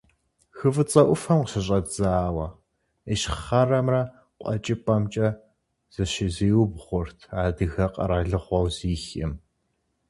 Хы 0.55 0.69
Фӏыцӏэ 0.75 1.01
ӏуфэм 1.07 1.39
къыщыщӏэдзауэ 1.43 2.45
ищхъэрэмрэ 3.13 4.01
къуэкӏыпӏэмкӏэ 4.41 5.27
зыщызиубгъурт 5.93 7.19
адыгэ 7.43 7.85
къэралыгъуэу 7.93 8.67
Зихием. 8.75 9.33